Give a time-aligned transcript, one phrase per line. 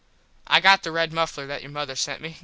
[0.47, 2.39] I got the red muffler that your mother sent me.